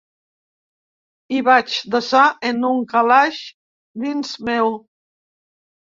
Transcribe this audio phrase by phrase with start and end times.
[1.35, 3.43] Hi vaig desar en un calaix
[4.07, 4.73] dins meu.